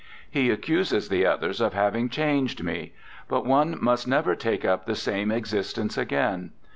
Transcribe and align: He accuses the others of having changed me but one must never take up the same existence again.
He 0.31 0.49
accuses 0.49 1.09
the 1.09 1.27
others 1.27 1.61
of 1.61 1.75
having 1.75 2.09
changed 2.09 2.63
me 2.63 2.91
but 3.27 3.45
one 3.45 3.77
must 3.79 4.07
never 4.07 4.35
take 4.35 4.65
up 4.65 4.87
the 4.87 4.95
same 4.95 5.29
existence 5.29 5.95
again. 5.95 6.53